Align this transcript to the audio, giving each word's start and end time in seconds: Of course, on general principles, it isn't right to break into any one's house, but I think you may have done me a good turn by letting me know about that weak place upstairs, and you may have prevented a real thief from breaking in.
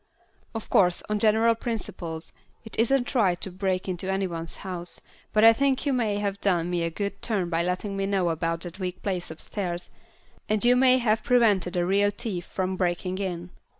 Of 0.55 0.67
course, 0.67 1.03
on 1.09 1.19
general 1.19 1.53
principles, 1.53 2.33
it 2.65 2.75
isn't 2.79 3.13
right 3.13 3.39
to 3.41 3.51
break 3.51 3.87
into 3.87 4.11
any 4.11 4.25
one's 4.25 4.55
house, 4.65 4.99
but 5.31 5.43
I 5.43 5.53
think 5.53 5.85
you 5.85 5.93
may 5.93 6.15
have 6.17 6.41
done 6.41 6.71
me 6.71 6.81
a 6.81 6.89
good 6.89 7.21
turn 7.21 7.51
by 7.51 7.61
letting 7.61 7.95
me 7.95 8.07
know 8.07 8.29
about 8.29 8.61
that 8.61 8.79
weak 8.79 9.03
place 9.03 9.29
upstairs, 9.29 9.91
and 10.49 10.65
you 10.65 10.75
may 10.75 10.97
have 10.97 11.21
prevented 11.23 11.77
a 11.77 11.85
real 11.85 12.09
thief 12.09 12.47
from 12.47 12.77
breaking 12.77 13.19
in. 13.19 13.51